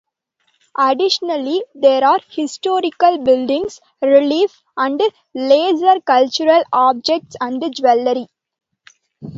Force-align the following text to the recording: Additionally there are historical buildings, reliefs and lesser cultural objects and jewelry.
Additionally 0.79 1.63
there 1.75 2.03
are 2.03 2.17
historical 2.31 3.19
buildings, 3.19 3.79
reliefs 4.01 4.63
and 4.75 4.99
lesser 5.35 6.01
cultural 6.01 6.63
objects 6.73 7.35
and 7.39 7.63
jewelry. 7.75 8.25